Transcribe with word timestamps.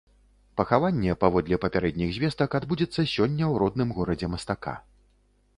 Пахаванне, 0.61 1.13
паводле 1.23 1.59
папярэдніх 1.67 2.09
звестак, 2.17 2.49
адбудзецца 2.63 2.97
сёння 3.15 3.45
ў 3.51 3.63
родным 3.65 3.89
горадзе 3.99 4.33
мастака. 4.37 4.79